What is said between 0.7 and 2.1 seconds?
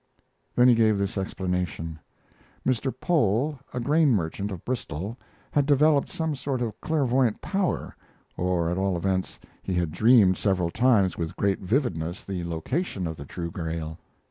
gave this explanation: